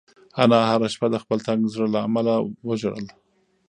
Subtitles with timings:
[0.43, 2.33] انا هره شپه د خپل تنګ زړه له امله
[2.67, 3.05] وژړل.